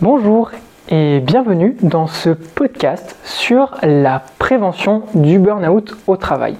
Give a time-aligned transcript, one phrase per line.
[0.00, 0.52] Bonjour
[0.90, 6.54] et bienvenue dans ce podcast sur la prévention du burn-out au travail.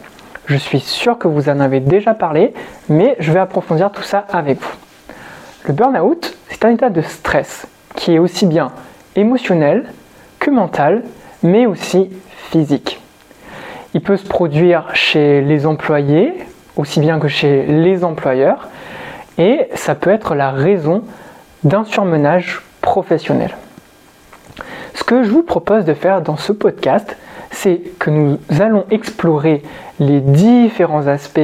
[0.47, 2.53] Je suis sûr que vous en avez déjà parlé,
[2.89, 4.77] mais je vais approfondir tout ça avec vous.
[5.67, 8.73] Le burn-out, c'est un état de stress qui est aussi bien
[9.15, 9.85] émotionnel
[10.41, 11.05] que mental,
[11.45, 12.11] mais aussi
[12.51, 13.01] physique.
[13.95, 16.35] Il peut se produire chez les employés,
[16.75, 18.67] aussi bien que chez les employeurs,
[19.39, 21.05] et ça peut être la raison
[21.63, 22.63] d'un surmenage
[24.95, 27.17] Ce que je vous propose de faire dans ce podcast,
[27.51, 29.63] c'est que nous allons explorer
[30.01, 31.41] les différents aspects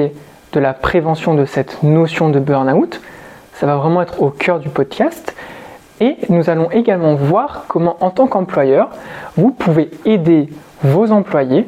[0.52, 3.00] de la prévention de cette notion de burn-out.
[3.54, 5.34] Ça va vraiment être au cœur du podcast.
[6.00, 8.90] Et nous allons également voir comment, en tant qu'employeur,
[9.36, 10.48] vous pouvez aider
[10.82, 11.66] vos employés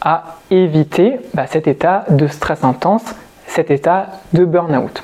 [0.00, 3.14] à éviter bah, cet état de stress intense,
[3.46, 5.02] cet état de burn-out.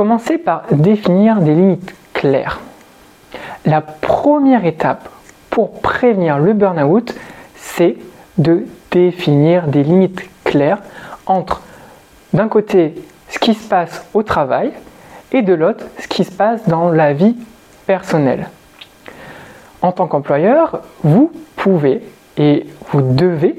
[0.00, 2.60] Commencez par définir des limites claires.
[3.66, 5.10] La première étape
[5.50, 7.14] pour prévenir le burn-out,
[7.54, 7.98] c'est
[8.38, 10.78] de définir des limites claires
[11.26, 11.60] entre
[12.32, 12.94] d'un côté
[13.28, 14.72] ce qui se passe au travail
[15.32, 17.36] et de l'autre ce qui se passe dans la vie
[17.84, 18.48] personnelle.
[19.82, 22.00] En tant qu'employeur, vous pouvez
[22.38, 23.58] et vous devez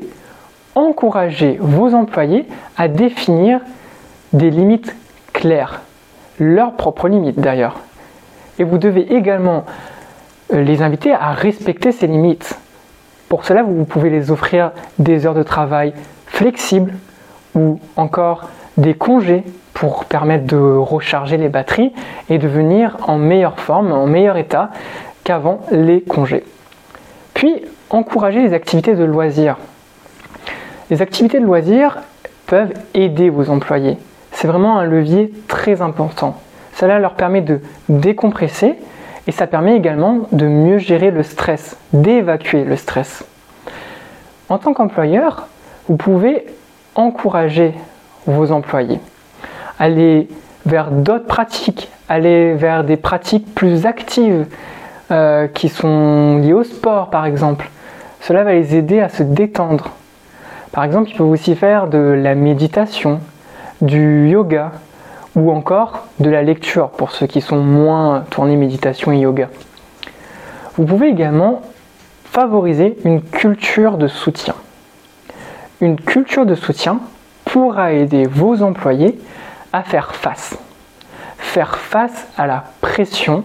[0.74, 3.60] encourager vos employés à définir
[4.34, 4.96] des limites
[5.34, 5.82] claires,
[6.40, 7.80] leurs propres limites d'ailleurs.
[8.60, 9.66] Et vous devez également
[10.54, 12.60] euh, les inviter à respecter ces limites.
[13.30, 15.94] Pour cela, vous pouvez les offrir des heures de travail
[16.28, 16.94] flexibles
[17.56, 21.94] ou encore des congés pour permettre de recharger les batteries
[22.30, 24.70] et de venir en meilleure forme, en meilleur état
[25.24, 26.44] qu'avant les congés.
[27.34, 29.58] Puis, encourager les activités de loisirs.
[30.90, 31.98] Les activités de loisirs
[32.48, 33.98] peuvent aider vos employés.
[34.42, 36.36] C'est vraiment un levier très important.
[36.74, 38.74] Cela leur permet de décompresser
[39.28, 43.24] et ça permet également de mieux gérer le stress, d'évacuer le stress.
[44.50, 45.46] En tant qu'employeur,
[45.88, 46.48] vous pouvez
[46.96, 47.76] encourager
[48.26, 49.00] vos employés,
[49.78, 50.28] aller
[50.66, 54.48] vers d'autres pratiques, aller vers des pratiques plus actives
[55.12, 57.70] euh, qui sont liées au sport par exemple.
[58.22, 59.92] Cela va les aider à se détendre.
[60.72, 63.20] Par exemple, ils peuvent aussi faire de la méditation,
[63.82, 64.72] du yoga
[65.36, 69.50] ou encore de la lecture pour ceux qui sont moins tournés méditation et yoga.
[70.78, 71.62] Vous pouvez également
[72.26, 74.56] favoriser une culture de soutien.
[75.82, 77.00] Une culture de soutien
[77.46, 79.20] pourra aider vos employés
[79.74, 80.58] à faire face.
[81.38, 83.44] Faire face à la pression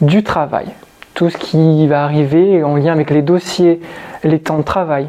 [0.00, 0.66] du travail.
[1.14, 3.80] Tout ce qui va arriver en lien avec les dossiers,
[4.24, 5.08] les temps de travail.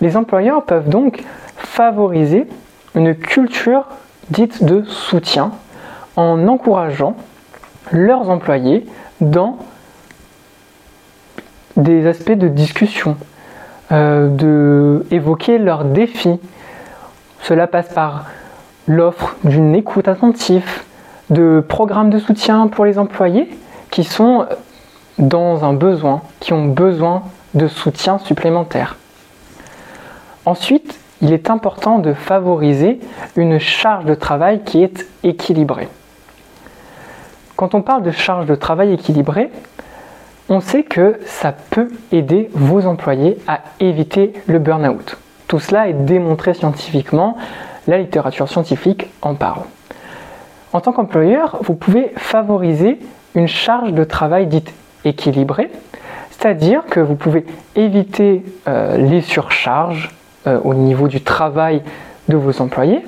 [0.00, 1.22] Les employeurs peuvent donc
[1.56, 2.46] favoriser
[2.94, 3.84] une culture
[4.30, 5.52] dite de soutien
[6.16, 7.16] en encourageant
[7.92, 8.86] leurs employés
[9.20, 9.58] dans
[11.76, 13.16] des aspects de discussion,
[13.92, 16.38] euh, de évoquer leurs défis.
[17.42, 18.26] Cela passe par
[18.86, 20.82] l'offre d'une écoute attentive,
[21.30, 23.48] de programmes de soutien pour les employés
[23.90, 24.46] qui sont
[25.18, 27.22] dans un besoin, qui ont besoin
[27.54, 28.96] de soutien supplémentaire.
[30.46, 32.98] Ensuite, il est important de favoriser
[33.36, 35.88] une charge de travail qui est équilibrée.
[37.56, 39.50] Quand on parle de charge de travail équilibrée,
[40.48, 45.18] on sait que ça peut aider vos employés à éviter le burn-out.
[45.46, 47.36] Tout cela est démontré scientifiquement,
[47.86, 49.62] la littérature scientifique en parle.
[50.72, 52.98] En tant qu'employeur, vous pouvez favoriser
[53.34, 54.72] une charge de travail dite
[55.04, 55.70] équilibrée,
[56.30, 57.44] c'est-à-dire que vous pouvez
[57.76, 60.08] éviter euh, les surcharges,
[60.46, 61.82] euh, au niveau du travail
[62.28, 63.04] de vos employés,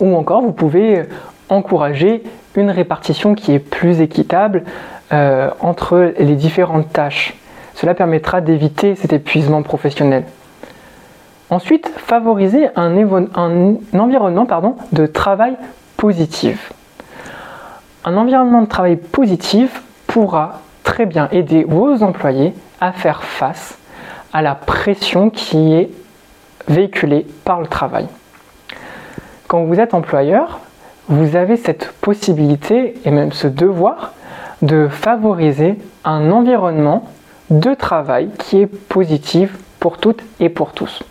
[0.00, 1.04] ou encore vous pouvez
[1.48, 2.22] encourager
[2.56, 4.64] une répartition qui est plus équitable
[5.12, 7.34] euh, entre les différentes tâches.
[7.74, 10.24] Cela permettra d'éviter cet épuisement professionnel.
[11.50, 12.96] Ensuite, favoriser un,
[13.92, 14.46] environnement
[14.92, 15.56] de travail
[15.96, 16.72] positif.
[18.04, 23.78] Un environnement de travail positif pourra très bien aider vos employés à faire face
[24.32, 25.90] à la pression qui est
[26.68, 28.06] véhiculé par le travail.
[29.48, 30.60] Quand vous êtes employeur,
[31.08, 34.12] vous avez cette possibilité et même ce devoir
[34.62, 37.08] de favoriser un environnement
[37.50, 41.02] de travail qui est positif pour toutes et pour tous.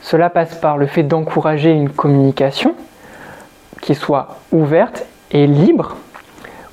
[0.00, 2.74] Cela passe par le fait d'encourager une communication
[3.82, 5.96] qui soit ouverte et libre.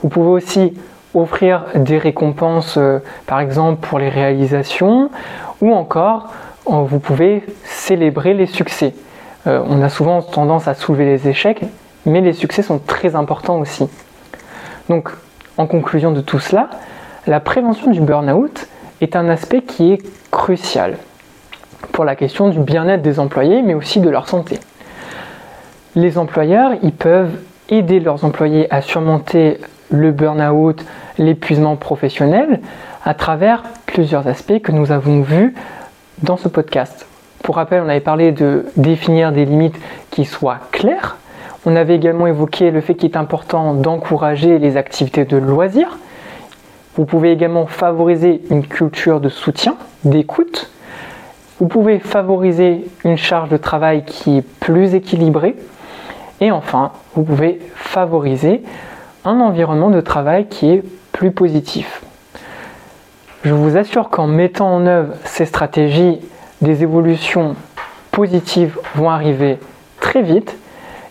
[0.02, 0.74] Vous pouvez aussi
[1.14, 5.10] offrir des récompenses, euh, par exemple pour les réalisations,
[5.62, 6.34] Ou encore,
[6.66, 8.94] vous pouvez célébrer les succès.
[9.48, 11.62] Euh, on a souvent tendance à soulever les échecs,
[12.06, 13.88] mais les succès sont très importants aussi.
[14.90, 15.10] Donc,
[15.58, 16.70] en conclusion de tout cela,
[17.28, 18.68] la prévention du burn-out
[19.02, 20.02] est un aspect qui est
[20.32, 20.98] crucial
[21.92, 24.60] pour la question du bien-être des employés, mais aussi de leur santé.
[25.96, 27.32] Les employeurs, ils peuvent
[27.70, 29.60] aider leurs employés à surmonter
[29.90, 30.84] le burn-out,
[31.18, 32.60] l'épuisement professionnel,
[33.04, 35.54] à travers plusieurs aspects que nous avons vus
[36.24, 37.08] dans ce podcast.
[37.44, 39.80] Pour rappel, on avait parlé de définir des limites
[40.12, 41.18] qui soient claires.
[41.66, 45.98] On avait également évoqué le fait qu'il est important d'encourager les activités de loisirs.
[46.96, 50.70] Vous pouvez également favoriser une culture de soutien, d'écoute.
[51.60, 55.56] Vous pouvez favoriser une charge de travail qui est plus équilibrée.
[56.42, 58.64] Et enfin, vous pouvez favoriser
[59.24, 62.05] un environnement de travail qui est plus positif.
[63.46, 66.20] Je vous assure qu'en mettant en œuvre ces stratégies,
[66.62, 67.56] des évolutions
[68.10, 69.60] positives vont arriver
[70.00, 70.58] très vite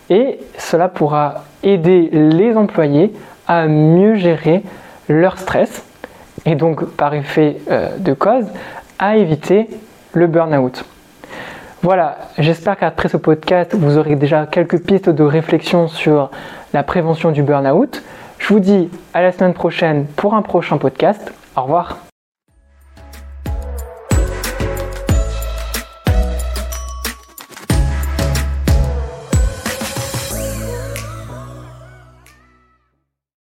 [0.09, 3.13] et cela pourra aider les employés
[3.47, 4.63] à mieux gérer
[5.07, 5.85] leur stress
[6.45, 8.45] et donc par effet euh, de cause
[8.99, 9.69] à éviter
[10.11, 10.83] le burn-out.
[11.83, 16.31] Voilà, j'espère qu'après ce podcast, vous aurez déjà quelques pistes de réflexion sur
[16.73, 18.03] la prévention du burn-out.
[18.39, 21.31] Je vous dis à la semaine prochaine pour un prochain podcast.
[21.55, 21.99] Au revoir.